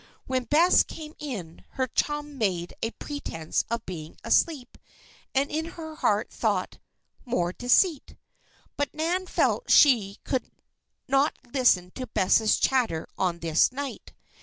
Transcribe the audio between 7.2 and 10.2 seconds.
"More deceit!" But Nan felt she